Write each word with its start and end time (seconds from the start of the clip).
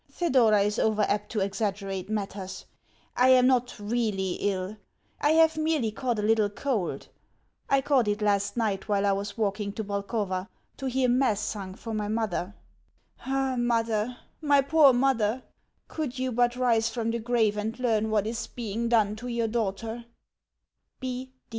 Thedora 0.11 0.61
is 0.63 0.79
over 0.79 1.03
apt 1.03 1.31
to 1.31 1.41
exaggerate 1.41 2.09
matters. 2.09 2.65
I 3.15 3.29
am 3.29 3.45
not 3.45 3.77
REALLY 3.79 4.31
ill. 4.39 4.77
I 5.21 5.33
have 5.33 5.57
merely 5.59 5.91
caught 5.91 6.17
a 6.17 6.23
little 6.23 6.49
cold. 6.49 7.07
I 7.69 7.81
caught 7.81 8.07
it 8.07 8.19
last 8.19 8.57
night 8.57 8.87
while 8.89 9.05
I 9.05 9.11
was 9.11 9.37
walking 9.37 9.71
to 9.73 9.83
Bolkovo, 9.83 10.47
to 10.77 10.85
hear 10.87 11.07
Mass 11.07 11.39
sung 11.39 11.75
for 11.75 11.93
my 11.93 12.07
mother. 12.07 12.55
Ah, 13.27 13.55
mother, 13.55 14.17
my 14.41 14.59
poor 14.61 14.91
mother! 14.91 15.43
Could 15.87 16.17
you 16.17 16.31
but 16.31 16.55
rise 16.55 16.89
from 16.89 17.11
the 17.11 17.19
grave 17.19 17.55
and 17.55 17.77
learn 17.77 18.09
what 18.09 18.25
is 18.25 18.47
being 18.47 18.89
done 18.89 19.15
to 19.17 19.27
your 19.27 19.47
daughter! 19.47 20.05